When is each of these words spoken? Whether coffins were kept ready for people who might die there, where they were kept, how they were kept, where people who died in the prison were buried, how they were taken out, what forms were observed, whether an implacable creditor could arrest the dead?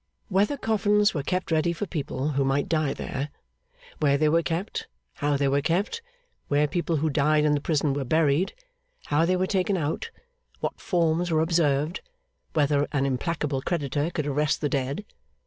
Whether 0.29 0.57
coffins 0.57 1.13
were 1.13 1.21
kept 1.21 1.51
ready 1.51 1.73
for 1.73 1.85
people 1.85 2.29
who 2.29 2.43
might 2.43 2.67
die 2.67 2.91
there, 2.95 3.29
where 3.99 4.17
they 4.17 4.29
were 4.29 4.41
kept, 4.41 4.87
how 5.13 5.37
they 5.37 5.47
were 5.47 5.61
kept, 5.61 6.01
where 6.47 6.67
people 6.67 6.95
who 6.95 7.09
died 7.11 7.45
in 7.45 7.53
the 7.53 7.61
prison 7.61 7.93
were 7.93 8.03
buried, 8.03 8.55
how 9.05 9.25
they 9.27 9.35
were 9.35 9.45
taken 9.45 9.77
out, 9.77 10.09
what 10.59 10.81
forms 10.81 11.29
were 11.29 11.41
observed, 11.41 12.01
whether 12.53 12.87
an 12.91 13.05
implacable 13.05 13.61
creditor 13.61 14.09
could 14.09 14.25
arrest 14.25 14.59
the 14.59 14.69
dead? 14.69 15.05